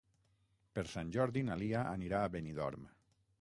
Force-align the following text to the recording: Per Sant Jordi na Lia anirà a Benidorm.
Per 0.77 0.83
Sant 0.93 1.11
Jordi 1.17 1.43
na 1.51 1.59
Lia 1.61 1.83
anirà 1.91 2.23
a 2.23 2.33
Benidorm. 2.37 2.89